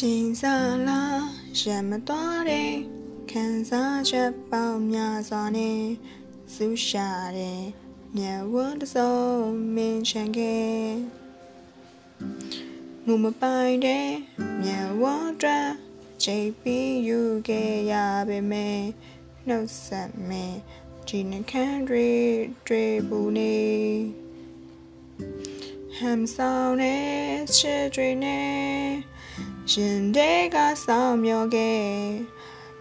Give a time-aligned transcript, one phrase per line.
[0.00, 1.24] ချိန်စားလား
[1.60, 2.72] ရမတော်တဲ့
[3.30, 5.82] ခံစားချက်ပေါင်းများစွာနဲ့
[6.54, 7.08] ဆူရှာ
[7.38, 7.62] တဲ့
[8.16, 9.16] မြတ်ဝတ်တစုံ
[9.74, 10.84] မင်းချန်ခဲ့
[13.06, 14.10] မူမပိုင်တဲ့
[14.62, 15.68] မြတ်ဝတ်တဲ့
[16.24, 17.94] ချိန်ပြီးယူခဲ့ရ
[18.28, 18.80] ပေမဲ့
[19.48, 20.58] နှုတ်ဆက်မင်း
[21.08, 22.10] ဒီနှခမ်းတွေ
[22.66, 23.56] တွေ့ဘူးနေ
[25.96, 27.04] ဟမ်ဆောင်တဲ့
[27.56, 29.13] ချစ်တွေနဲ့
[29.70, 31.84] ရှင်တဲ့ကဆောင်မျောခဲ့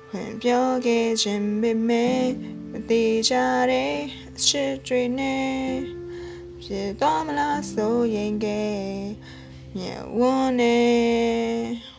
[0.10, 2.24] ဖွင့်ပြောခဲ့ခြင်းပေမဲ့
[2.72, 3.34] မတိကြ
[3.72, 3.96] တဲ့
[4.36, 5.54] အချစ်တွေနဲ့
[6.64, 8.78] ဖြစ်သွားမလားဆိုရင်ခဲ့
[9.78, 11.94] မြတ်ဝန်းနဲ့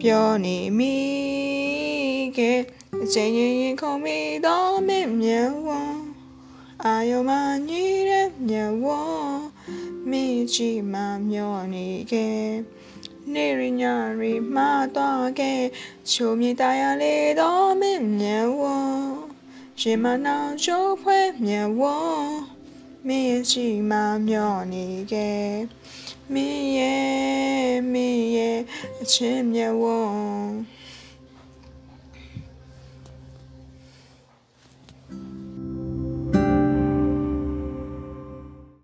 [0.00, 0.96] ပြောနေမိ
[2.36, 2.60] ခဲ့
[3.02, 6.06] အချိန်ရင်ခုံမိတော့မင်းမြတ်ဝန်း
[6.84, 7.30] အာယုံမ
[7.68, 9.44] ညီတဲ့မြတ်ဝန်း
[10.10, 10.94] မိချီမ
[11.30, 12.46] မျောနေခဲ့
[13.34, 15.62] နေရညာရီမှာတော့ခဲ့
[16.10, 18.62] ချိုမြေတရလေးတော့မင်းမြတ်ဝ
[19.80, 21.82] ရှင်မနောင်ချိုးဖွဲမြတ်ဝ
[23.06, 23.92] မင်းချီမ
[24.28, 25.50] မျောနေခဲ့
[26.32, 28.58] မင်းရဲ့မင်းရဲ့
[29.00, 29.84] အချင်းမြတ်ဝ